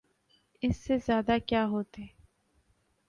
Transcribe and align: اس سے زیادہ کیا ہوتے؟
اس 0.63 0.77
سے 0.77 0.97
زیادہ 0.97 1.37
کیا 1.45 1.65
ہوتے؟ 1.65 2.01